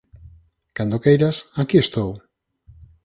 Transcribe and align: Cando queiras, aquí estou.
Cando 0.77 1.01
queiras, 1.03 1.37
aquí 1.61 1.77
estou. 1.81 2.11